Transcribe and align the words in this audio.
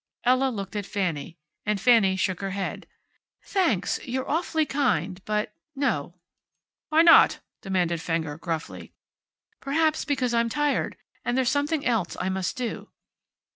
Ella 0.23 0.49
looked 0.49 0.75
at 0.75 0.87
Fanny. 0.87 1.37
And 1.63 1.79
Fanny 1.79 2.15
shook 2.15 2.41
her 2.41 2.49
head, 2.49 2.87
"Thanks. 3.43 3.99
You're 4.03 4.27
awfully 4.27 4.65
kind. 4.65 5.23
But 5.25 5.53
no." 5.75 6.15
"Why 6.89 7.03
not?" 7.03 7.39
demanded 7.61 8.01
Fenger, 8.01 8.35
gruffly. 8.39 8.93
"Perhaps 9.59 10.05
because 10.05 10.33
I'm 10.33 10.49
tired. 10.49 10.97
And 11.23 11.37
there's 11.37 11.49
something 11.51 11.85
else 11.85 12.17
I 12.19 12.29
must 12.29 12.57
do." 12.57 12.89